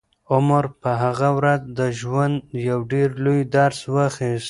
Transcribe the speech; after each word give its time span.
عمر 0.33 0.65
په 0.81 0.91
هغه 1.03 1.29
ورځ 1.37 1.61
د 1.77 1.79
ژوند 1.99 2.35
یو 2.69 2.79
ډېر 2.91 3.09
لوی 3.25 3.41
درس 3.55 3.79
واخیست. 3.93 4.39